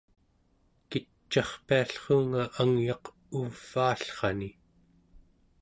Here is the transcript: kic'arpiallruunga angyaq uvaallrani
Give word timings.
kic'arpiallruunga 0.91 2.43
angyaq 2.61 3.03
uvaallrani 3.39 4.49